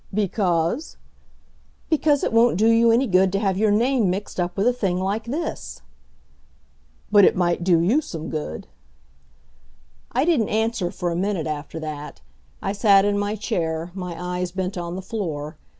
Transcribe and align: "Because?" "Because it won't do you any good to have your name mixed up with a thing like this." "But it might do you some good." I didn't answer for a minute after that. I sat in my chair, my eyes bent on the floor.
"Because?" 0.15 0.97
"Because 1.87 2.23
it 2.23 2.33
won't 2.33 2.57
do 2.57 2.67
you 2.67 2.89
any 2.91 3.05
good 3.05 3.31
to 3.33 3.37
have 3.39 3.55
your 3.55 3.69
name 3.69 4.09
mixed 4.09 4.39
up 4.39 4.57
with 4.57 4.65
a 4.67 4.73
thing 4.73 4.97
like 4.97 5.25
this." 5.25 5.83
"But 7.11 7.23
it 7.23 7.35
might 7.35 7.63
do 7.63 7.79
you 7.79 8.01
some 8.01 8.31
good." 8.31 8.65
I 10.11 10.25
didn't 10.25 10.49
answer 10.49 10.89
for 10.89 11.11
a 11.11 11.15
minute 11.15 11.45
after 11.45 11.79
that. 11.81 12.19
I 12.63 12.71
sat 12.71 13.05
in 13.05 13.19
my 13.19 13.35
chair, 13.35 13.91
my 13.93 14.19
eyes 14.19 14.51
bent 14.51 14.75
on 14.75 14.95
the 14.95 15.03
floor. 15.03 15.55